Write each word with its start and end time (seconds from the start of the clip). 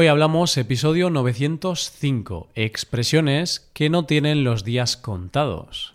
Hoy 0.00 0.06
hablamos 0.06 0.56
episodio 0.56 1.10
905, 1.10 2.50
expresiones 2.54 3.68
que 3.72 3.90
no 3.90 4.04
tienen 4.04 4.44
los 4.44 4.62
días 4.62 4.96
contados. 4.96 5.92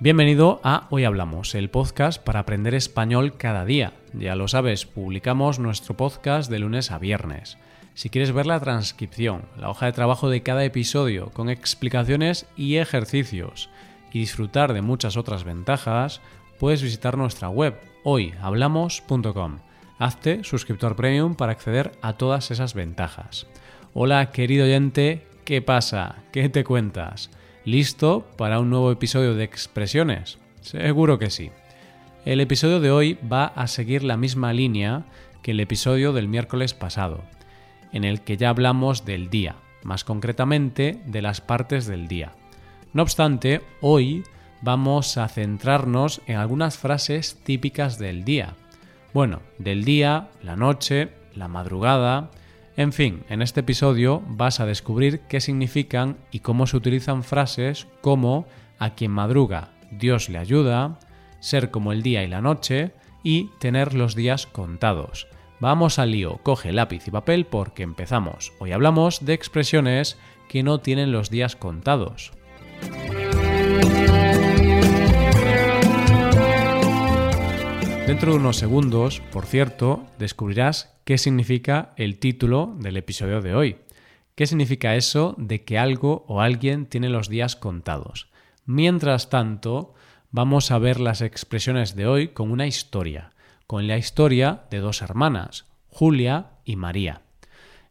Bienvenido 0.00 0.60
a 0.62 0.86
Hoy 0.90 1.04
Hablamos, 1.04 1.54
el 1.54 1.70
podcast 1.70 2.22
para 2.22 2.40
aprender 2.40 2.74
español 2.74 3.38
cada 3.38 3.64
día. 3.64 3.94
Ya 4.12 4.36
lo 4.36 4.48
sabes, 4.48 4.84
publicamos 4.84 5.58
nuestro 5.58 5.96
podcast 5.96 6.50
de 6.50 6.58
lunes 6.58 6.90
a 6.90 6.98
viernes. 6.98 7.56
Si 7.94 8.10
quieres 8.10 8.32
ver 8.32 8.44
la 8.44 8.60
transcripción, 8.60 9.46
la 9.56 9.70
hoja 9.70 9.86
de 9.86 9.92
trabajo 9.92 10.28
de 10.28 10.42
cada 10.42 10.62
episodio 10.62 11.30
con 11.30 11.48
explicaciones 11.48 12.44
y 12.54 12.76
ejercicios, 12.76 13.70
y 14.12 14.20
disfrutar 14.20 14.72
de 14.72 14.82
muchas 14.82 15.16
otras 15.16 15.44
ventajas, 15.44 16.20
puedes 16.58 16.82
visitar 16.82 17.16
nuestra 17.16 17.48
web 17.48 17.78
hoyhablamos.com. 18.04 19.58
Hazte 19.98 20.44
suscriptor 20.44 20.96
premium 20.96 21.34
para 21.34 21.52
acceder 21.52 21.92
a 22.02 22.14
todas 22.14 22.50
esas 22.50 22.74
ventajas. 22.74 23.46
Hola 23.94 24.30
querido 24.30 24.64
oyente, 24.64 25.26
¿qué 25.44 25.62
pasa? 25.62 26.16
¿Qué 26.32 26.48
te 26.48 26.64
cuentas? 26.64 27.30
¿Listo 27.64 28.26
para 28.36 28.58
un 28.58 28.70
nuevo 28.70 28.90
episodio 28.90 29.34
de 29.34 29.44
expresiones? 29.44 30.38
Seguro 30.60 31.18
que 31.18 31.30
sí. 31.30 31.50
El 32.24 32.40
episodio 32.40 32.80
de 32.80 32.90
hoy 32.90 33.18
va 33.30 33.46
a 33.46 33.66
seguir 33.66 34.04
la 34.04 34.16
misma 34.16 34.52
línea 34.52 35.04
que 35.42 35.52
el 35.52 35.60
episodio 35.60 36.12
del 36.12 36.28
miércoles 36.28 36.74
pasado, 36.74 37.22
en 37.92 38.04
el 38.04 38.22
que 38.22 38.36
ya 38.36 38.48
hablamos 38.48 39.04
del 39.04 39.28
día, 39.28 39.56
más 39.82 40.04
concretamente 40.04 41.00
de 41.06 41.22
las 41.22 41.40
partes 41.40 41.86
del 41.86 42.08
día. 42.08 42.32
No 42.92 43.02
obstante, 43.02 43.62
hoy 43.80 44.22
vamos 44.60 45.16
a 45.16 45.26
centrarnos 45.28 46.20
en 46.26 46.36
algunas 46.36 46.76
frases 46.76 47.38
típicas 47.42 47.98
del 47.98 48.22
día. 48.22 48.54
Bueno, 49.14 49.40
del 49.58 49.84
día, 49.84 50.28
la 50.42 50.56
noche, 50.56 51.08
la 51.34 51.48
madrugada, 51.48 52.30
en 52.76 52.92
fin, 52.92 53.24
en 53.30 53.40
este 53.40 53.60
episodio 53.60 54.22
vas 54.26 54.60
a 54.60 54.66
descubrir 54.66 55.20
qué 55.20 55.40
significan 55.40 56.18
y 56.30 56.40
cómo 56.40 56.66
se 56.66 56.76
utilizan 56.76 57.22
frases 57.24 57.86
como 58.02 58.46
a 58.78 58.90
quien 58.90 59.10
madruga, 59.10 59.70
Dios 59.90 60.28
le 60.28 60.38
ayuda, 60.38 60.98
ser 61.40 61.70
como 61.70 61.92
el 61.92 62.02
día 62.02 62.22
y 62.24 62.28
la 62.28 62.42
noche 62.42 62.92
y 63.22 63.50
tener 63.58 63.94
los 63.94 64.14
días 64.14 64.46
contados. 64.46 65.28
Vamos 65.60 65.98
al 65.98 66.10
lío, 66.10 66.40
coge 66.42 66.72
lápiz 66.72 67.06
y 67.08 67.10
papel 67.10 67.46
porque 67.46 67.84
empezamos. 67.84 68.52
Hoy 68.58 68.72
hablamos 68.72 69.24
de 69.24 69.32
expresiones 69.32 70.18
que 70.48 70.62
no 70.62 70.80
tienen 70.80 71.10
los 71.12 71.30
días 71.30 71.56
contados. 71.56 72.32
Dentro 78.06 78.32
de 78.32 78.38
unos 78.38 78.56
segundos, 78.56 79.22
por 79.32 79.46
cierto, 79.46 80.04
descubrirás 80.18 80.94
qué 81.04 81.16
significa 81.18 81.94
el 81.96 82.18
título 82.18 82.74
del 82.78 82.96
episodio 82.98 83.40
de 83.40 83.54
hoy. 83.54 83.76
¿Qué 84.34 84.46
significa 84.46 84.96
eso 84.96 85.34
de 85.38 85.64
que 85.64 85.78
algo 85.78 86.24
o 86.28 86.40
alguien 86.40 86.86
tiene 86.86 87.08
los 87.08 87.28
días 87.28 87.56
contados? 87.56 88.28
Mientras 88.66 89.30
tanto, 89.30 89.94
vamos 90.30 90.70
a 90.70 90.78
ver 90.78 91.00
las 91.00 91.20
expresiones 91.20 91.96
de 91.96 92.06
hoy 92.06 92.28
con 92.28 92.50
una 92.50 92.66
historia, 92.66 93.32
con 93.66 93.86
la 93.86 93.96
historia 93.96 94.64
de 94.70 94.78
dos 94.78 95.00
hermanas, 95.00 95.64
Julia 95.88 96.50
y 96.64 96.76
María. 96.76 97.22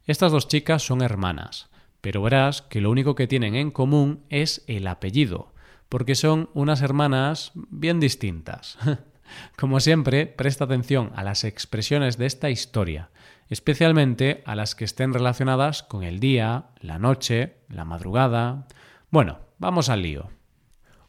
Estas 0.06 0.30
dos 0.30 0.46
chicas 0.46 0.82
son 0.82 1.02
hermanas, 1.02 1.68
pero 2.02 2.20
verás 2.20 2.60
que 2.60 2.82
lo 2.82 2.90
único 2.90 3.14
que 3.14 3.26
tienen 3.26 3.54
en 3.54 3.70
común 3.70 4.24
es 4.28 4.62
el 4.66 4.86
apellido, 4.86 5.54
porque 5.88 6.14
son 6.14 6.50
unas 6.52 6.82
hermanas 6.82 7.52
bien 7.54 8.00
distintas. 8.00 8.76
Como 9.56 9.80
siempre, 9.80 10.26
presta 10.26 10.64
atención 10.64 11.12
a 11.14 11.22
las 11.22 11.44
expresiones 11.44 12.18
de 12.18 12.26
esta 12.26 12.50
historia, 12.50 13.10
especialmente 13.48 14.42
a 14.44 14.54
las 14.54 14.74
que 14.74 14.84
estén 14.84 15.14
relacionadas 15.14 15.82
con 15.82 16.02
el 16.02 16.20
día, 16.20 16.66
la 16.80 16.98
noche, 16.98 17.54
la 17.68 17.84
madrugada. 17.84 18.66
Bueno, 19.10 19.38
vamos 19.58 19.88
al 19.88 20.02
lío. 20.02 20.28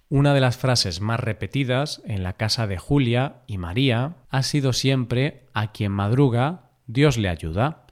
Una 0.09 0.33
de 0.35 0.41
las 0.41 0.57
frases 0.57 1.01
más 1.01 1.19
repetidas 1.19 2.03
en 2.05 2.21
la 2.21 2.33
casa 2.33 2.67
de 2.67 2.77
Julia 2.77 3.37
y 3.47 3.57
María 3.57 4.17
ha 4.29 4.43
sido 4.43 4.71
siempre 4.71 5.47
a 5.53 5.71
quien 5.71 5.91
madruga, 5.91 6.69
Dios 6.85 7.17
le 7.17 7.29
ayuda. 7.29 7.87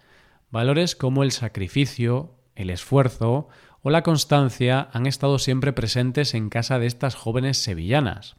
Valores 0.51 0.95
como 0.95 1.23
el 1.23 1.31
sacrificio, 1.31 2.35
el 2.61 2.69
esfuerzo 2.69 3.47
o 3.81 3.89
la 3.89 4.03
constancia 4.03 4.89
han 4.93 5.07
estado 5.07 5.39
siempre 5.39 5.73
presentes 5.73 6.33
en 6.33 6.49
casa 6.49 6.79
de 6.79 6.87
estas 6.87 7.15
jóvenes 7.15 7.57
sevillanas. 7.57 8.35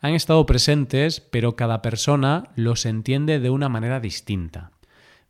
Han 0.00 0.12
estado 0.12 0.44
presentes, 0.44 1.20
pero 1.20 1.56
cada 1.56 1.80
persona 1.80 2.44
los 2.56 2.84
entiende 2.84 3.40
de 3.40 3.50
una 3.50 3.68
manera 3.68 4.00
distinta. 4.00 4.72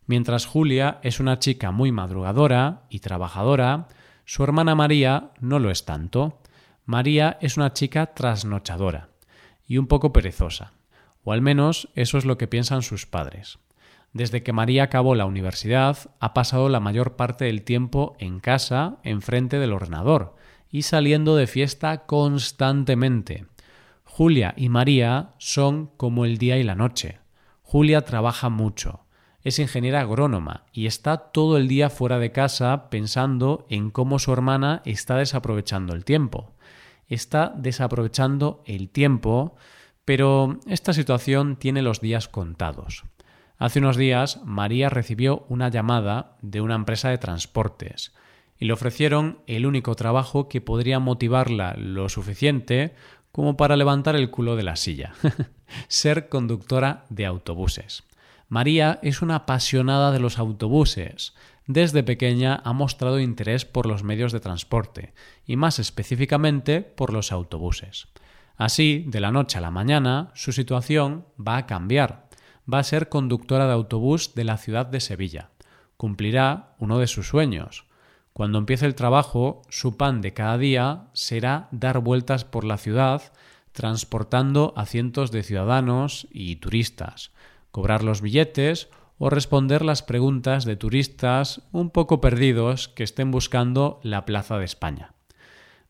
Mientras 0.05 0.45
Julia 0.45 0.99
es 1.01 1.19
una 1.19 1.39
chica 1.39 1.71
muy 1.71 1.91
madrugadora 1.91 2.83
y 2.89 2.99
trabajadora, 2.99 3.87
su 4.25 4.43
hermana 4.43 4.75
María 4.75 5.31
no 5.39 5.59
lo 5.59 5.71
es 5.71 5.85
tanto. 5.85 6.39
María 6.85 7.37
es 7.41 7.57
una 7.57 7.73
chica 7.73 8.07
trasnochadora 8.07 9.09
y 9.67 9.77
un 9.77 9.87
poco 9.87 10.11
perezosa, 10.11 10.73
o 11.23 11.31
al 11.31 11.41
menos 11.41 11.89
eso 11.95 12.17
es 12.17 12.25
lo 12.25 12.37
que 12.37 12.47
piensan 12.47 12.81
sus 12.81 13.05
padres. 13.05 13.57
Desde 14.15 14.43
que 14.43 14.53
María 14.53 14.83
acabó 14.83 15.13
la 15.13 15.25
universidad, 15.25 15.97
ha 16.21 16.33
pasado 16.33 16.69
la 16.69 16.79
mayor 16.79 17.17
parte 17.17 17.43
del 17.43 17.63
tiempo 17.63 18.15
en 18.17 18.39
casa, 18.39 18.95
enfrente 19.03 19.59
del 19.59 19.73
ordenador, 19.73 20.37
y 20.69 20.83
saliendo 20.83 21.35
de 21.35 21.47
fiesta 21.47 22.05
constantemente. 22.05 23.45
Julia 24.05 24.53
y 24.55 24.69
María 24.69 25.31
son 25.37 25.87
como 25.97 26.23
el 26.23 26.37
día 26.37 26.57
y 26.57 26.63
la 26.63 26.75
noche. 26.75 27.19
Julia 27.61 28.05
trabaja 28.05 28.47
mucho, 28.47 29.01
es 29.41 29.59
ingeniera 29.59 29.99
agrónoma 29.99 30.63
y 30.71 30.85
está 30.85 31.17
todo 31.17 31.57
el 31.57 31.67
día 31.67 31.89
fuera 31.89 32.17
de 32.17 32.31
casa 32.31 32.89
pensando 32.89 33.65
en 33.69 33.91
cómo 33.91 34.17
su 34.17 34.31
hermana 34.31 34.81
está 34.85 35.17
desaprovechando 35.17 35.93
el 35.93 36.05
tiempo. 36.05 36.53
Está 37.09 37.53
desaprovechando 37.53 38.63
el 38.65 38.87
tiempo, 38.87 39.57
pero 40.05 40.57
esta 40.67 40.93
situación 40.93 41.57
tiene 41.57 41.81
los 41.81 41.99
días 41.99 42.29
contados. 42.29 43.03
Hace 43.57 43.79
unos 43.79 43.95
días 43.95 44.41
María 44.43 44.89
recibió 44.89 45.45
una 45.47 45.69
llamada 45.69 46.37
de 46.41 46.61
una 46.61 46.75
empresa 46.75 47.09
de 47.09 47.17
transportes 47.17 48.13
y 48.59 48.65
le 48.65 48.73
ofrecieron 48.73 49.39
el 49.47 49.65
único 49.65 49.95
trabajo 49.95 50.49
que 50.49 50.61
podría 50.61 50.99
motivarla 50.99 51.75
lo 51.77 52.09
suficiente 52.09 52.93
como 53.31 53.57
para 53.57 53.75
levantar 53.75 54.15
el 54.15 54.29
culo 54.29 54.55
de 54.55 54.63
la 54.63 54.75
silla, 54.75 55.13
ser 55.87 56.29
conductora 56.29 57.05
de 57.09 57.25
autobuses. 57.25 58.03
María 58.47 58.99
es 59.01 59.21
una 59.21 59.35
apasionada 59.35 60.11
de 60.11 60.19
los 60.19 60.37
autobuses. 60.37 61.33
Desde 61.67 62.03
pequeña 62.03 62.61
ha 62.63 62.73
mostrado 62.73 63.19
interés 63.19 63.65
por 63.65 63.87
los 63.87 64.03
medios 64.03 64.31
de 64.31 64.39
transporte 64.39 65.13
y 65.45 65.55
más 65.55 65.79
específicamente 65.79 66.81
por 66.81 67.11
los 67.11 67.31
autobuses. 67.31 68.07
Así, 68.55 69.03
de 69.07 69.19
la 69.19 69.31
noche 69.31 69.57
a 69.57 69.61
la 69.61 69.71
mañana, 69.71 70.31
su 70.33 70.53
situación 70.53 71.25
va 71.37 71.57
a 71.57 71.65
cambiar 71.65 72.24
va 72.71 72.79
a 72.79 72.83
ser 72.83 73.09
conductora 73.09 73.67
de 73.67 73.73
autobús 73.73 74.35
de 74.35 74.43
la 74.43 74.57
ciudad 74.57 74.85
de 74.85 74.99
Sevilla. 74.99 75.49
Cumplirá 75.97 76.75
uno 76.79 76.99
de 76.99 77.07
sus 77.07 77.27
sueños. 77.27 77.85
Cuando 78.33 78.57
empiece 78.57 78.85
el 78.85 78.95
trabajo, 78.95 79.61
su 79.69 79.97
pan 79.97 80.21
de 80.21 80.33
cada 80.33 80.57
día 80.57 81.07
será 81.13 81.69
dar 81.71 81.99
vueltas 81.99 82.43
por 82.43 82.65
la 82.65 82.77
ciudad 82.77 83.31
transportando 83.75 84.73
a 84.77 84.85
cientos 84.85 85.31
de 85.31 85.43
ciudadanos 85.43 86.27
y 86.31 86.55
turistas, 86.55 87.31
cobrar 87.71 88.03
los 88.03 88.21
billetes 88.21 88.89
o 89.17 89.29
responder 89.29 89.83
las 89.83 90.01
preguntas 90.01 90.63
de 90.63 90.77
turistas 90.77 91.61
un 91.73 91.89
poco 91.89 92.21
perdidos 92.21 92.87
que 92.87 93.03
estén 93.03 93.31
buscando 93.31 93.99
la 94.01 94.25
Plaza 94.25 94.57
de 94.57 94.65
España. 94.65 95.13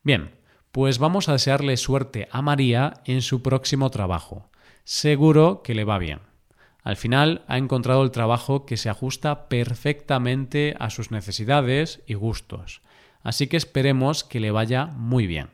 Bien, 0.03 0.31
pues 0.71 0.97
vamos 0.97 1.29
a 1.29 1.33
desearle 1.33 1.77
suerte 1.77 2.27
a 2.31 2.41
María 2.41 2.95
en 3.05 3.21
su 3.21 3.41
próximo 3.41 3.91
trabajo. 3.91 4.49
Seguro 4.83 5.61
que 5.63 5.75
le 5.75 5.83
va 5.83 5.99
bien. 5.99 6.19
Al 6.85 6.97
final 6.97 7.43
ha 7.47 7.58
encontrado 7.58 8.03
el 8.03 8.11
trabajo 8.11 8.67
que 8.67 8.78
se 8.78 8.90
ajusta 8.90 9.49
perfectamente 9.49 10.76
a 10.79 10.91
sus 10.91 11.09
necesidades 11.09 12.03
y 12.05 12.14
gustos, 12.14 12.84
así 13.23 13.47
que 13.47 13.58
esperemos 13.58 14.23
que 14.23 14.40
le 14.40 14.52
vaya 14.52 14.85
muy 14.85 15.26
bien. 15.26 15.49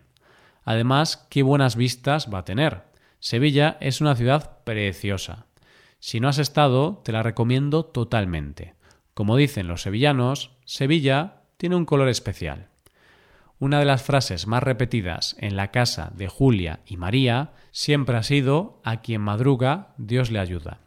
Además, 0.66 1.25
qué 1.30 1.42
buenas 1.42 1.78
vistas 1.78 2.28
va 2.31 2.39
a 2.39 2.45
tener. 2.45 2.83
Sevilla 3.19 3.78
es 3.80 4.01
una 4.01 4.16
ciudad 4.16 4.57
preciosa. 4.66 5.45
Si 6.00 6.19
no 6.19 6.28
has 6.28 6.38
estado, 6.38 7.01
te 7.06 7.13
la 7.13 7.24
recomiendo 7.24 7.86
totalmente. 7.86 8.75
Como 9.13 9.38
dicen 9.38 9.69
los 9.69 9.84
sevillanos, 9.84 10.51
Sevilla 10.66 11.44
tiene 11.56 11.77
un 11.77 11.86
color 11.86 12.10
especial. 12.10 12.68
Una 13.57 13.80
de 13.80 13.86
las 13.86 14.04
frases 14.04 14.48
más 14.48 14.63
repetidas 14.63 15.38
en 15.39 15.56
la 15.56 15.72
casa 15.72 16.12
de 16.13 16.27
Julia 16.27 16.81
y 16.86 16.98
María 16.98 17.54
siempre 17.72 18.18
ha 18.18 18.24
sido 18.24 18.81
a 18.84 19.00
quien 19.00 19.22
madruga 19.22 19.94
Dios 19.98 20.30
le 20.30 20.39
ayuda. 20.39 20.81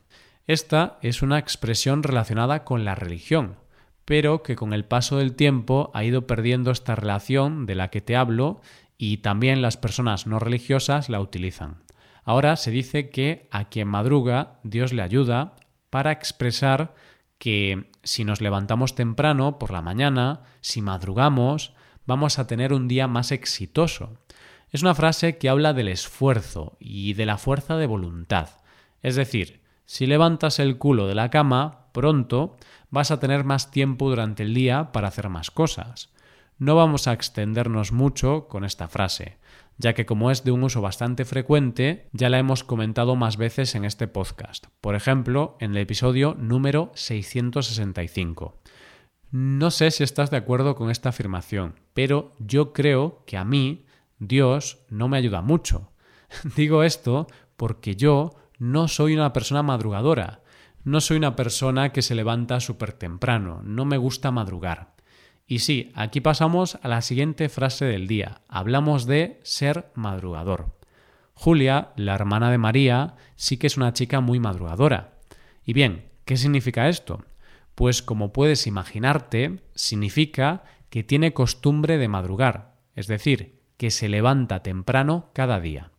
Esta 0.46 0.99
es 1.00 1.23
una 1.23 1.38
expresión 1.38 2.02
relacionada 2.02 2.64
con 2.64 2.85
la 2.85 2.94
religión, 2.94 3.56
pero 4.05 4.43
que 4.43 4.56
con 4.56 4.75
el 4.75 4.85
paso 4.85 5.17
del 5.17 5.35
tiempo 5.35 5.91
ha 5.94 6.05
ido 6.05 6.26
perdiendo 6.26 6.70
esta 6.70 6.94
relación 6.94 7.64
de 7.64 7.75
la 7.75 7.88
que 7.88 8.02
te 8.02 8.14
hablo 8.14 8.61
y 8.99 9.19
también 9.19 9.62
las 9.62 9.79
personas 9.79 10.26
no 10.26 10.38
religiosas 10.38 11.08
la 11.08 11.20
utilizan. 11.20 11.82
Ahora 12.25 12.56
se 12.56 12.70
dice 12.70 13.08
que 13.08 13.49
a 13.50 13.70
quien 13.70 13.88
madruga 13.88 14.61
Dios 14.64 14.93
le 14.93 15.02
ayuda 15.02 15.56
para 15.88 16.12
expresar 16.12 16.94
que 17.38 17.90
si 18.02 18.25
nos 18.25 18.43
levantamos 18.43 18.94
temprano 18.94 19.58
por 19.58 19.70
la 19.70 19.81
mañana, 19.81 20.43
si 20.61 20.82
madrugamos, 20.82 21.73
vamos 22.06 22.38
a 22.38 22.47
tener 22.47 22.75
un 22.75 22.87
día 22.87 23.08
más 23.08 23.32
exitoso. 23.32 24.19
Es 24.70 24.82
una 24.82 24.94
frase 24.94 25.38
que 25.38 25.49
habla 25.49 25.73
del 25.73 25.88
esfuerzo 25.88 26.76
y 26.79 27.14
de 27.14 27.26
la 27.26 27.38
fuerza 27.38 27.76
de 27.76 27.87
voluntad. 27.87 28.50
Es 29.02 29.17
decir, 29.17 29.63
si 29.86 30.06
levantas 30.06 30.58
el 30.58 30.78
culo 30.78 31.06
de 31.06 31.14
la 31.14 31.31
cama, 31.31 31.88
pronto 31.92 32.56
vas 32.90 33.10
a 33.10 33.20
tener 33.20 33.44
más 33.44 33.70
tiempo 33.70 34.08
durante 34.08 34.42
el 34.42 34.54
día 34.54 34.92
para 34.92 35.08
hacer 35.08 35.28
más 35.28 35.50
cosas. 35.50 36.12
No 36.58 36.76
vamos 36.76 37.08
a 37.08 37.12
extendernos 37.12 37.92
mucho 37.92 38.46
con 38.48 38.64
esta 38.64 38.88
frase, 38.88 39.38
ya 39.76 39.92
que 39.92 40.06
como 40.06 40.31
es 40.31 40.44
de 40.44 40.52
un 40.52 40.62
uso 40.62 40.81
bastante 40.81 41.25
frecuente, 41.25 42.08
ya 42.12 42.28
la 42.28 42.38
hemos 42.38 42.62
comentado 42.62 43.16
más 43.16 43.36
veces 43.36 43.75
en 43.75 43.84
este 43.84 44.06
podcast, 44.06 44.66
por 44.81 44.94
ejemplo, 44.94 45.56
en 45.60 45.72
el 45.72 45.78
episodio 45.78 46.37
número 46.38 46.92
665. 46.94 48.60
No 49.32 49.72
sé 49.72 49.90
si 49.90 50.04
estás 50.04 50.30
de 50.30 50.37
acuerdo 50.37 50.76
con 50.76 50.90
esta 50.90 51.08
afirmación, 51.08 51.80
pero 51.92 52.30
yo 52.38 52.72
creo 52.72 53.25
que 53.26 53.37
a 53.37 53.44
mí 53.44 53.84
Dios 54.20 54.84
no 54.88 55.08
me 55.08 55.19
ayuda 55.19 55.42
mucho. 55.42 55.90
Digo 56.56 56.84
esto 56.84 57.26
porque 57.56 57.96
yo 57.96 58.30
no 58.58 58.88
soy 58.88 59.14
una 59.14 59.32
persona 59.32 59.62
madrugadora, 59.62 60.42
no 60.84 61.00
soy 61.00 61.16
una 61.16 61.34
persona 61.34 61.92
que 61.92 62.02
se 62.02 62.14
levanta 62.14 62.60
súper 62.60 62.92
temprano, 62.92 63.62
no 63.64 63.84
me 63.84 63.96
gusta 63.96 64.30
madrugar. 64.30 64.94
Y 65.46 65.60
sí, 65.60 65.92
aquí 65.94 66.20
pasamos 66.20 66.78
a 66.82 66.88
la 66.88 67.02
siguiente 67.02 67.48
frase 67.48 67.84
del 67.84 68.06
día. 68.06 68.40
Hablamos 68.48 69.06
de 69.06 69.40
ser 69.42 69.90
madrugador. 69.94 70.78
Julia, 71.34 71.92
la 71.96 72.14
hermana 72.14 72.50
de 72.50 72.58
María, 72.58 73.16
sí 73.36 73.56
que 73.58 73.66
es 73.66 73.76
una 73.76 73.92
chica 73.92 74.20
muy 74.20 74.40
madrugadora. 74.40 75.18
Y 75.64 75.72
bien, 75.72 76.10
¿qué 76.24 76.36
significa 76.36 76.88
esto? 76.88 77.24
Pues 77.74 78.02
como 78.02 78.32
puedes 78.32 78.66
imaginarte, 78.66 79.60
significa 79.74 80.64
que 80.88 81.02
tiene 81.02 81.34
costumbre 81.34 81.98
de 81.98 82.08
madrugar, 82.08 82.76
es 82.94 83.08
decir, 83.08 83.60
que 83.76 83.90
se 83.90 84.08
levanta 84.08 84.62
temprano 84.62 85.30
cada 85.34 85.60
día. 85.60 85.90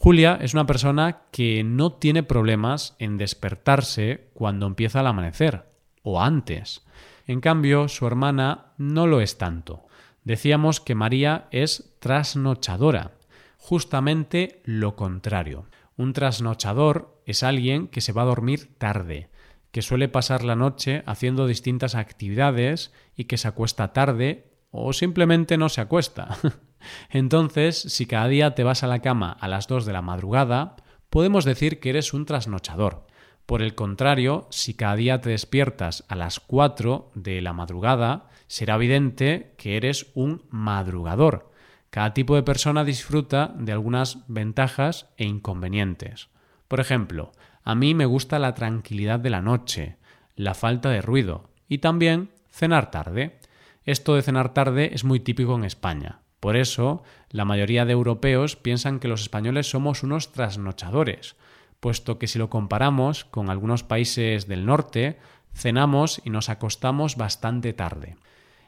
Julia 0.00 0.38
es 0.40 0.54
una 0.54 0.64
persona 0.64 1.22
que 1.32 1.64
no 1.64 1.94
tiene 1.94 2.22
problemas 2.22 2.94
en 3.00 3.18
despertarse 3.18 4.30
cuando 4.32 4.68
empieza 4.68 5.00
el 5.00 5.08
amanecer, 5.08 5.64
o 6.02 6.22
antes. 6.22 6.86
En 7.26 7.40
cambio, 7.40 7.88
su 7.88 8.06
hermana 8.06 8.74
no 8.78 9.08
lo 9.08 9.20
es 9.20 9.38
tanto. 9.38 9.88
Decíamos 10.22 10.78
que 10.80 10.94
María 10.94 11.48
es 11.50 11.96
trasnochadora, 11.98 13.10
justamente 13.56 14.62
lo 14.64 14.94
contrario. 14.94 15.66
Un 15.96 16.12
trasnochador 16.12 17.20
es 17.26 17.42
alguien 17.42 17.88
que 17.88 18.00
se 18.00 18.12
va 18.12 18.22
a 18.22 18.26
dormir 18.26 18.78
tarde, 18.78 19.30
que 19.72 19.82
suele 19.82 20.08
pasar 20.08 20.44
la 20.44 20.54
noche 20.54 21.02
haciendo 21.06 21.48
distintas 21.48 21.96
actividades 21.96 22.92
y 23.16 23.24
que 23.24 23.36
se 23.36 23.48
acuesta 23.48 23.92
tarde 23.92 24.52
o 24.70 24.92
simplemente 24.92 25.58
no 25.58 25.68
se 25.68 25.80
acuesta. 25.80 26.38
Entonces, 27.10 27.78
si 27.78 28.06
cada 28.06 28.28
día 28.28 28.54
te 28.54 28.64
vas 28.64 28.82
a 28.82 28.86
la 28.86 29.00
cama 29.00 29.36
a 29.40 29.48
las 29.48 29.66
2 29.68 29.86
de 29.86 29.92
la 29.92 30.02
madrugada, 30.02 30.76
podemos 31.10 31.44
decir 31.44 31.80
que 31.80 31.90
eres 31.90 32.12
un 32.12 32.26
trasnochador. 32.26 33.06
Por 33.46 33.62
el 33.62 33.74
contrario, 33.74 34.46
si 34.50 34.74
cada 34.74 34.96
día 34.96 35.20
te 35.20 35.30
despiertas 35.30 36.04
a 36.08 36.16
las 36.16 36.38
4 36.38 37.12
de 37.14 37.40
la 37.40 37.54
madrugada, 37.54 38.28
será 38.46 38.74
evidente 38.74 39.54
que 39.56 39.76
eres 39.76 40.10
un 40.14 40.42
madrugador. 40.50 41.50
Cada 41.90 42.12
tipo 42.12 42.36
de 42.36 42.42
persona 42.42 42.84
disfruta 42.84 43.54
de 43.56 43.72
algunas 43.72 44.18
ventajas 44.28 45.08
e 45.16 45.24
inconvenientes. 45.24 46.28
Por 46.68 46.80
ejemplo, 46.80 47.32
a 47.64 47.74
mí 47.74 47.94
me 47.94 48.04
gusta 48.04 48.38
la 48.38 48.54
tranquilidad 48.54 49.18
de 49.18 49.30
la 49.30 49.40
noche, 49.40 49.96
la 50.36 50.54
falta 50.54 50.90
de 50.90 51.00
ruido 51.00 51.48
y 51.68 51.78
también 51.78 52.30
cenar 52.50 52.90
tarde. 52.90 53.38
Esto 53.84 54.14
de 54.14 54.22
cenar 54.22 54.52
tarde 54.52 54.90
es 54.92 55.04
muy 55.04 55.20
típico 55.20 55.54
en 55.54 55.64
España. 55.64 56.20
Por 56.40 56.56
eso, 56.56 57.02
la 57.30 57.44
mayoría 57.44 57.84
de 57.84 57.92
europeos 57.92 58.56
piensan 58.56 59.00
que 59.00 59.08
los 59.08 59.22
españoles 59.22 59.68
somos 59.68 60.02
unos 60.02 60.32
trasnochadores 60.32 61.36
puesto 61.80 62.18
que 62.18 62.26
si 62.26 62.38
lo 62.38 62.50
comparamos 62.50 63.24
con 63.24 63.50
algunos 63.50 63.82
países 63.82 64.48
del 64.48 64.66
norte, 64.66 65.18
cenamos 65.54 66.20
y 66.24 66.30
nos 66.30 66.48
acostamos 66.48 67.16
bastante 67.16 67.72
tarde. 67.72 68.16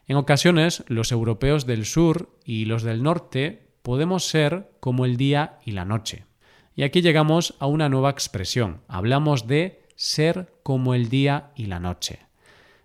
En 0.06 0.16
ocasiones, 0.16 0.84
los 0.88 1.12
europeos 1.12 1.66
del 1.66 1.84
sur 1.84 2.36
y 2.44 2.64
los 2.64 2.82
del 2.82 3.02
norte 3.02 3.70
podemos 3.82 4.28
ser 4.28 4.70
como 4.80 5.04
el 5.04 5.16
día 5.16 5.58
y 5.64 5.72
la 5.72 5.84
noche. 5.84 6.24
Y 6.74 6.82
aquí 6.82 7.02
llegamos 7.02 7.54
a 7.58 7.66
una 7.66 7.88
nueva 7.88 8.10
expresión. 8.10 8.82
Hablamos 8.88 9.46
de 9.46 9.82
ser 9.96 10.54
como 10.62 10.94
el 10.94 11.08
día 11.08 11.50
y 11.54 11.66
la 11.66 11.80
noche. 11.80 12.20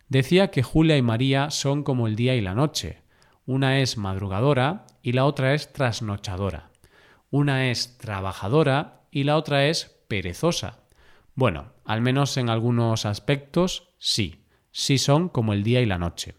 Decía 0.10 0.52
que 0.52 0.64
Julia 0.64 0.98
y 0.98 1.02
María 1.02 1.50
son 1.50 1.84
como 1.84 2.08
el 2.08 2.16
día 2.16 2.36
y 2.36 2.42
la 2.42 2.54
noche. 2.54 3.02
Una 3.46 3.80
es 3.80 3.98
madrugadora 3.98 4.88
y 5.04 5.12
la 5.12 5.26
otra 5.26 5.54
es 5.54 5.72
trasnochadora. 5.72 6.72
Una 7.30 7.70
es 7.70 7.98
trabajadora 7.98 9.02
y 9.12 9.24
la 9.24 9.38
otra 9.38 9.68
es 9.68 9.96
perezosa. 10.08 10.80
Bueno, 11.36 11.74
al 11.84 12.02
menos 12.02 12.38
en 12.38 12.50
algunos 12.50 13.06
aspectos 13.06 13.90
sí, 14.00 14.46
sí 14.72 14.98
son 14.98 15.30
como 15.30 15.54
el 15.54 15.64
día 15.64 15.82
y 15.82 15.86
la 15.86 16.00
noche. 16.00 16.36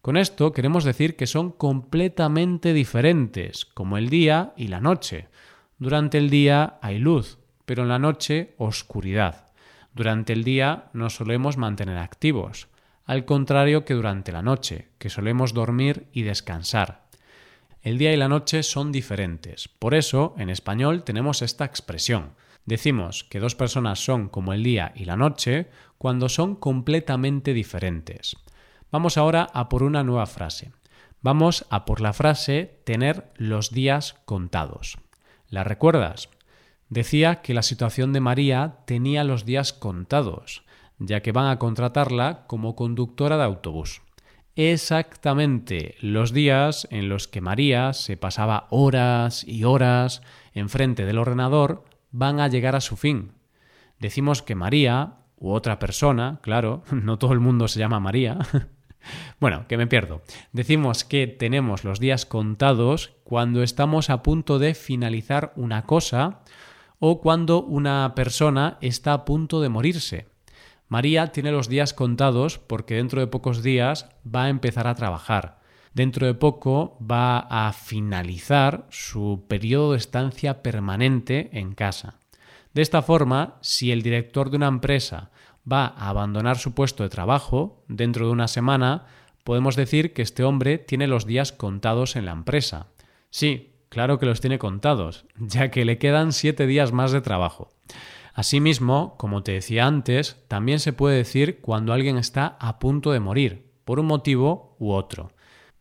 Con 0.00 0.16
esto 0.16 0.52
queremos 0.52 0.84
decir 0.84 1.16
que 1.16 1.26
son 1.26 1.50
completamente 1.50 2.72
diferentes, 2.72 3.66
como 3.66 3.98
el 3.98 4.08
día 4.08 4.54
y 4.56 4.68
la 4.68 4.80
noche. 4.80 5.28
Durante 5.78 6.16
el 6.16 6.30
día 6.30 6.78
hay 6.80 6.98
luz, 6.98 7.38
pero 7.66 7.82
en 7.82 7.88
la 7.88 7.98
noche 7.98 8.54
oscuridad. 8.56 9.52
Durante 9.94 10.32
el 10.32 10.44
día 10.44 10.90
nos 10.92 11.16
solemos 11.16 11.56
mantener 11.56 11.98
activos, 11.98 12.68
al 13.06 13.24
contrario 13.24 13.84
que 13.84 13.94
durante 13.94 14.32
la 14.32 14.42
noche, 14.42 14.88
que 14.98 15.08
solemos 15.08 15.54
dormir 15.54 16.08
y 16.12 16.22
descansar. 16.22 17.06
El 17.82 17.98
día 17.98 18.12
y 18.12 18.16
la 18.16 18.28
noche 18.28 18.64
son 18.64 18.90
diferentes, 18.90 19.68
por 19.68 19.94
eso 19.94 20.34
en 20.38 20.50
español 20.50 21.04
tenemos 21.04 21.40
esta 21.40 21.64
expresión. 21.64 22.32
Decimos 22.64 23.22
que 23.22 23.38
dos 23.38 23.54
personas 23.54 24.00
son 24.00 24.28
como 24.28 24.52
el 24.52 24.64
día 24.64 24.92
y 24.96 25.04
la 25.04 25.16
noche 25.16 25.70
cuando 25.98 26.28
son 26.28 26.56
completamente 26.56 27.54
diferentes. 27.54 28.36
Vamos 28.90 29.16
ahora 29.16 29.48
a 29.54 29.68
por 29.68 29.84
una 29.84 30.02
nueva 30.02 30.26
frase. 30.26 30.72
Vamos 31.22 31.64
a 31.70 31.84
por 31.84 32.00
la 32.00 32.12
frase 32.12 32.80
tener 32.84 33.30
los 33.36 33.70
días 33.70 34.16
contados. 34.24 34.98
¿La 35.48 35.62
recuerdas? 35.62 36.28
Decía 36.88 37.40
que 37.40 37.54
la 37.54 37.62
situación 37.62 38.12
de 38.12 38.20
María 38.20 38.78
tenía 38.84 39.22
los 39.22 39.44
días 39.44 39.72
contados, 39.72 40.64
ya 40.98 41.20
que 41.20 41.32
van 41.32 41.46
a 41.46 41.58
contratarla 41.58 42.46
como 42.46 42.76
conductora 42.76 43.36
de 43.36 43.44
autobús. 43.44 44.02
Exactamente 44.56 45.96
los 46.00 46.32
días 46.32 46.88
en 46.90 47.10
los 47.10 47.28
que 47.28 47.42
María 47.42 47.92
se 47.92 48.16
pasaba 48.16 48.66
horas 48.70 49.44
y 49.46 49.64
horas 49.64 50.22
enfrente 50.54 51.04
del 51.04 51.18
ordenador 51.18 51.84
van 52.10 52.40
a 52.40 52.48
llegar 52.48 52.74
a 52.74 52.80
su 52.80 52.96
fin. 52.96 53.32
Decimos 53.98 54.40
que 54.40 54.54
María, 54.54 55.18
u 55.36 55.50
otra 55.50 55.78
persona, 55.78 56.38
claro, 56.40 56.82
no 56.90 57.18
todo 57.18 57.34
el 57.34 57.40
mundo 57.40 57.68
se 57.68 57.78
llama 57.78 58.00
María. 58.00 58.38
bueno, 59.40 59.66
que 59.68 59.76
me 59.76 59.86
pierdo. 59.86 60.22
Decimos 60.52 61.04
que 61.04 61.26
tenemos 61.26 61.84
los 61.84 62.00
días 62.00 62.24
contados 62.24 63.12
cuando 63.24 63.62
estamos 63.62 64.08
a 64.08 64.22
punto 64.22 64.58
de 64.58 64.74
finalizar 64.74 65.52
una 65.56 65.84
cosa 65.84 66.40
o 66.98 67.20
cuando 67.20 67.62
una 67.62 68.14
persona 68.14 68.78
está 68.80 69.12
a 69.12 69.24
punto 69.26 69.60
de 69.60 69.68
morirse. 69.68 70.35
María 70.88 71.32
tiene 71.32 71.50
los 71.52 71.68
días 71.68 71.94
contados 71.94 72.58
porque 72.58 72.94
dentro 72.94 73.20
de 73.20 73.26
pocos 73.26 73.62
días 73.62 74.08
va 74.26 74.44
a 74.44 74.48
empezar 74.48 74.86
a 74.86 74.94
trabajar. 74.94 75.60
Dentro 75.94 76.26
de 76.26 76.34
poco 76.34 76.98
va 77.00 77.38
a 77.38 77.72
finalizar 77.72 78.86
su 78.90 79.46
periodo 79.48 79.92
de 79.92 79.98
estancia 79.98 80.62
permanente 80.62 81.48
en 81.52 81.74
casa. 81.74 82.18
De 82.74 82.82
esta 82.82 83.00
forma, 83.00 83.56
si 83.62 83.90
el 83.90 84.02
director 84.02 84.50
de 84.50 84.58
una 84.58 84.68
empresa 84.68 85.30
va 85.70 85.86
a 85.86 86.10
abandonar 86.10 86.58
su 86.58 86.74
puesto 86.74 87.02
de 87.02 87.08
trabajo 87.08 87.82
dentro 87.88 88.26
de 88.26 88.32
una 88.32 88.46
semana, 88.46 89.06
podemos 89.42 89.74
decir 89.74 90.12
que 90.12 90.22
este 90.22 90.44
hombre 90.44 90.78
tiene 90.78 91.06
los 91.06 91.26
días 91.26 91.52
contados 91.52 92.16
en 92.16 92.26
la 92.26 92.32
empresa. 92.32 92.88
Sí, 93.30 93.72
claro 93.88 94.18
que 94.18 94.26
los 94.26 94.40
tiene 94.40 94.58
contados, 94.58 95.24
ya 95.38 95.70
que 95.70 95.84
le 95.84 95.98
quedan 95.98 96.32
siete 96.32 96.66
días 96.66 96.92
más 96.92 97.12
de 97.12 97.22
trabajo. 97.22 97.70
Asimismo, 98.36 99.16
como 99.16 99.42
te 99.42 99.52
decía 99.52 99.86
antes, 99.86 100.44
también 100.46 100.78
se 100.78 100.92
puede 100.92 101.16
decir 101.16 101.62
cuando 101.62 101.94
alguien 101.94 102.18
está 102.18 102.58
a 102.60 102.78
punto 102.78 103.10
de 103.12 103.18
morir, 103.18 103.72
por 103.86 103.98
un 103.98 104.04
motivo 104.04 104.76
u 104.78 104.92
otro. 104.92 105.32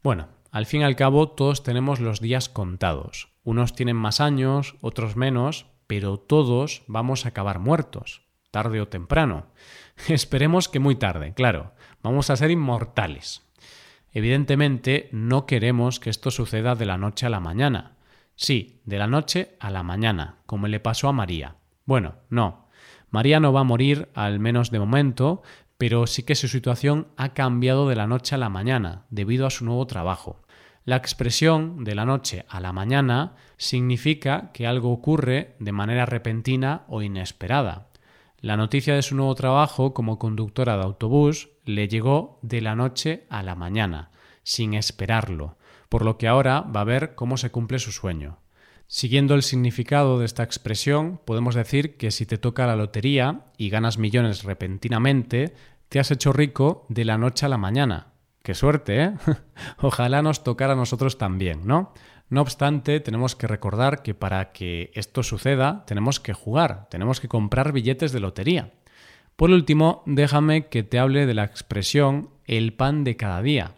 Bueno, 0.01 0.29
al 0.51 0.65
fin 0.65 0.79
y 0.79 0.83
al 0.85 0.95
cabo 0.95 1.27
todos 1.27 1.63
tenemos 1.63 1.99
los 1.99 2.21
días 2.21 2.47
contados. 2.47 3.27
Unos 3.43 3.75
tienen 3.75 3.97
más 3.97 4.21
años, 4.21 4.77
otros 4.79 5.17
menos, 5.17 5.65
pero 5.85 6.15
todos 6.15 6.83
vamos 6.87 7.25
a 7.25 7.29
acabar 7.29 7.59
muertos, 7.59 8.21
tarde 8.51 8.79
o 8.79 8.87
temprano. 8.87 9.47
Esperemos 10.07 10.69
que 10.69 10.79
muy 10.79 10.95
tarde, 10.95 11.33
claro. 11.33 11.73
Vamos 12.03 12.29
a 12.29 12.37
ser 12.37 12.51
inmortales. 12.51 13.45
Evidentemente 14.13 15.09
no 15.11 15.45
queremos 15.45 15.99
que 15.99 16.09
esto 16.09 16.31
suceda 16.31 16.75
de 16.75 16.85
la 16.85 16.97
noche 16.97 17.25
a 17.25 17.29
la 17.29 17.41
mañana. 17.41 17.97
Sí, 18.37 18.79
de 18.85 18.97
la 18.97 19.07
noche 19.07 19.57
a 19.59 19.71
la 19.71 19.83
mañana, 19.83 20.37
como 20.45 20.69
le 20.69 20.79
pasó 20.79 21.09
a 21.09 21.11
María. 21.11 21.57
Bueno, 21.85 22.15
no. 22.29 22.67
María 23.09 23.39
no 23.39 23.53
va 23.53 23.61
a 23.61 23.63
morir, 23.63 24.09
al 24.13 24.39
menos 24.39 24.71
de 24.71 24.79
momento, 24.79 25.43
pero 25.77 26.07
sí 26.07 26.23
que 26.23 26.35
su 26.35 26.47
situación 26.47 27.07
ha 27.17 27.33
cambiado 27.33 27.87
de 27.87 27.95
la 27.95 28.07
noche 28.07 28.35
a 28.35 28.37
la 28.37 28.49
mañana, 28.49 29.05
debido 29.09 29.45
a 29.45 29.51
su 29.51 29.65
nuevo 29.65 29.85
trabajo. 29.87 30.41
La 30.83 30.97
expresión 30.97 31.83
de 31.83 31.95
la 31.95 32.05
noche 32.05 32.45
a 32.47 32.59
la 32.59 32.71
mañana 32.71 33.35
significa 33.57 34.51
que 34.53 34.67
algo 34.67 34.91
ocurre 34.91 35.55
de 35.59 35.71
manera 35.71 36.05
repentina 36.05 36.83
o 36.87 37.01
inesperada. 37.01 37.87
La 38.39 38.57
noticia 38.57 38.93
de 38.93 39.01
su 39.01 39.15
nuevo 39.15 39.33
trabajo 39.33 39.93
como 39.93 40.19
conductora 40.19 40.77
de 40.77 40.83
autobús 40.83 41.49
le 41.65 41.87
llegó 41.87 42.39
de 42.43 42.61
la 42.61 42.75
noche 42.75 43.25
a 43.29 43.41
la 43.41 43.55
mañana, 43.55 44.11
sin 44.43 44.75
esperarlo, 44.75 45.57
por 45.89 46.05
lo 46.05 46.17
que 46.17 46.27
ahora 46.27 46.61
va 46.61 46.81
a 46.81 46.83
ver 46.83 47.15
cómo 47.15 47.37
se 47.37 47.49
cumple 47.49 47.79
su 47.79 47.91
sueño. 47.91 48.37
Siguiendo 48.87 49.35
el 49.35 49.43
significado 49.43 50.19
de 50.19 50.25
esta 50.25 50.43
expresión, 50.43 51.19
podemos 51.25 51.55
decir 51.55 51.97
que 51.97 52.11
si 52.11 52.25
te 52.25 52.37
toca 52.37 52.67
la 52.67 52.75
lotería 52.75 53.45
y 53.57 53.69
ganas 53.69 53.97
millones 53.97 54.43
repentinamente, 54.43 55.53
te 55.89 55.99
has 55.99 56.11
hecho 56.11 56.33
rico 56.33 56.85
de 56.89 57.05
la 57.05 57.17
noche 57.17 57.45
a 57.45 57.49
la 57.49 57.57
mañana, 57.57 58.15
Qué 58.45 58.53
suerte, 58.53 59.01
¿eh? 59.01 59.13
Ojalá 59.81 60.21
nos 60.21 60.43
tocara 60.43 60.73
a 60.73 60.75
nosotros 60.75 61.17
también, 61.17 61.65
¿no? 61.65 61.93
No 62.29 62.41
obstante, 62.41 62.99
tenemos 62.99 63.35
que 63.35 63.47
recordar 63.47 64.03
que 64.03 64.13
para 64.13 64.51
que 64.51 64.91
esto 64.93 65.23
suceda 65.23 65.83
tenemos 65.87 66.19
que 66.19 66.33
jugar, 66.33 66.87
tenemos 66.91 67.19
que 67.19 67.27
comprar 67.27 67.71
billetes 67.71 68.11
de 68.11 68.19
lotería. 68.19 68.71
Por 69.35 69.49
último, 69.49 70.03
déjame 70.05 70.67
que 70.67 70.83
te 70.83 70.99
hable 70.99 71.25
de 71.25 71.33
la 71.33 71.43
expresión 71.43 72.29
el 72.45 72.73
pan 72.73 73.03
de 73.03 73.17
cada 73.17 73.41
día. 73.41 73.73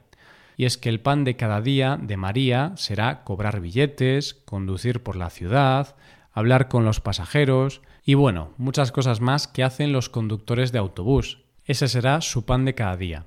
Y 0.57 0.65
es 0.65 0.77
que 0.77 0.89
el 0.89 0.99
pan 0.99 1.23
de 1.23 1.35
cada 1.35 1.61
día 1.61 1.97
de 2.01 2.17
María 2.17 2.73
será 2.75 3.23
cobrar 3.23 3.61
billetes, 3.61 4.33
conducir 4.33 5.03
por 5.03 5.15
la 5.15 5.29
ciudad, 5.29 5.95
hablar 6.33 6.67
con 6.67 6.83
los 6.83 6.99
pasajeros 6.99 7.81
y 8.03 8.15
bueno, 8.15 8.53
muchas 8.57 8.91
cosas 8.91 9.21
más 9.21 9.47
que 9.47 9.63
hacen 9.63 9.93
los 9.93 10.09
conductores 10.09 10.71
de 10.71 10.79
autobús. 10.79 11.43
Ese 11.63 11.87
será 11.87 12.21
su 12.21 12.45
pan 12.45 12.65
de 12.65 12.73
cada 12.73 12.97
día. 12.97 13.25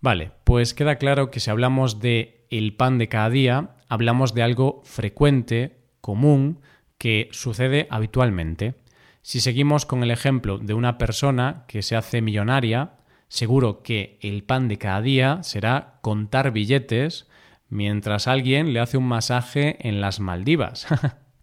Vale, 0.00 0.32
pues 0.44 0.74
queda 0.74 0.96
claro 0.96 1.30
que 1.30 1.40
si 1.40 1.50
hablamos 1.50 2.00
de 2.00 2.46
el 2.50 2.74
pan 2.76 2.98
de 2.98 3.08
cada 3.08 3.30
día, 3.30 3.76
hablamos 3.88 4.34
de 4.34 4.42
algo 4.42 4.82
frecuente, 4.84 5.78
común, 6.02 6.60
que 6.98 7.28
sucede 7.32 7.86
habitualmente. 7.90 8.74
Si 9.22 9.40
seguimos 9.40 9.86
con 9.86 10.02
el 10.02 10.10
ejemplo 10.10 10.58
de 10.58 10.74
una 10.74 10.98
persona 10.98 11.64
que 11.66 11.82
se 11.82 11.96
hace 11.96 12.20
millonaria, 12.20 12.97
seguro 13.28 13.82
que 13.82 14.18
el 14.22 14.42
pan 14.44 14.68
de 14.68 14.78
cada 14.78 15.00
día 15.00 15.42
será 15.42 15.98
contar 16.02 16.50
billetes 16.50 17.28
mientras 17.68 18.26
alguien 18.26 18.72
le 18.72 18.80
hace 18.80 18.96
un 18.96 19.06
masaje 19.06 19.76
en 19.86 20.00
las 20.00 20.20
Maldivas. 20.20 20.86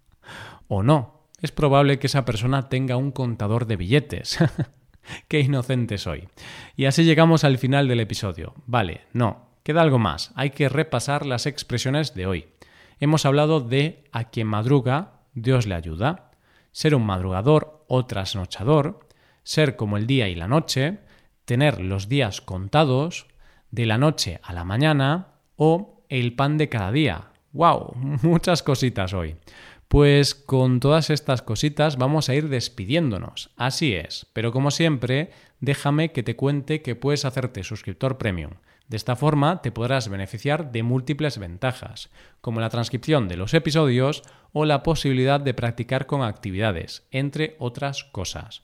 o 0.68 0.84
no, 0.84 1.28
es 1.42 1.52
probable 1.52 2.00
que 2.00 2.08
esa 2.08 2.26
persona 2.26 2.70
tenga 2.70 2.98
un 2.98 3.12
contador 3.12 3.68
de 3.68 3.76
billetes. 3.76 4.40
Qué 5.28 5.40
inocente 5.40 5.98
soy. 5.98 6.28
Y 6.76 6.86
así 6.86 7.04
llegamos 7.04 7.44
al 7.44 7.58
final 7.58 7.88
del 7.88 8.00
episodio. 8.00 8.56
Vale, 8.66 9.02
no, 9.14 9.50
queda 9.64 9.82
algo 9.82 10.00
más. 10.00 10.32
Hay 10.36 10.50
que 10.50 10.70
repasar 10.70 11.26
las 11.26 11.46
expresiones 11.46 12.16
de 12.16 12.26
hoy. 12.26 12.48
Hemos 13.00 13.26
hablado 13.26 13.60
de 13.62 14.06
a 14.12 14.26
quien 14.26 14.48
madruga, 14.48 15.22
Dios 15.34 15.68
le 15.68 15.76
ayuda, 15.76 16.32
ser 16.72 16.96
un 16.96 17.06
madrugador 17.06 17.86
o 17.88 18.06
trasnochador, 18.06 19.08
ser 19.44 19.76
como 19.76 19.98
el 19.98 20.08
día 20.08 20.28
y 20.30 20.36
la 20.36 20.48
noche, 20.48 21.00
tener 21.46 21.80
los 21.80 22.10
días 22.10 22.42
contados, 22.42 23.28
de 23.72 23.86
la 23.86 23.98
noche 23.98 24.40
a 24.44 24.54
la 24.54 24.64
mañana 24.64 25.28
o 25.56 26.04
el 26.10 26.36
pan 26.36 26.58
de 26.58 26.70
cada 26.70 26.92
día. 26.92 27.32
¡Wow! 27.52 27.94
Muchas 28.22 28.64
cositas 28.64 29.14
hoy. 29.14 29.36
Pues 29.88 30.34
con 30.34 30.80
todas 30.80 31.10
estas 31.10 31.42
cositas 31.42 31.98
vamos 31.98 32.30
a 32.30 32.36
ir 32.36 32.50
despidiéndonos. 32.50 33.52
Así 33.56 33.94
es, 33.94 34.28
pero 34.34 34.52
como 34.52 34.72
siempre, 34.72 35.32
déjame 35.60 36.12
que 36.12 36.24
te 36.24 36.36
cuente 36.36 36.82
que 36.82 36.96
puedes 36.96 37.26
hacerte 37.26 37.64
suscriptor 37.64 38.18
premium. 38.18 38.54
De 38.88 38.98
esta 38.98 39.16
forma 39.16 39.62
te 39.62 39.72
podrás 39.72 40.10
beneficiar 40.10 40.72
de 40.72 40.84
múltiples 40.84 41.38
ventajas, 41.38 42.10
como 42.42 42.62
la 42.62 42.70
transcripción 42.70 43.28
de 43.28 43.38
los 43.38 43.54
episodios 43.54 44.24
o 44.54 44.66
la 44.66 44.84
posibilidad 44.84 45.40
de 45.40 45.54
practicar 45.54 46.06
con 46.06 46.22
actividades, 46.22 47.08
entre 47.12 47.56
otras 47.60 48.04
cosas. 48.04 48.64